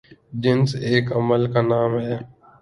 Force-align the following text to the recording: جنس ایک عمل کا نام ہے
جنس 0.43 0.69
ایک 0.87 1.05
عمل 1.17 1.43
کا 1.53 1.61
نام 1.63 1.91
ہے 1.99 2.17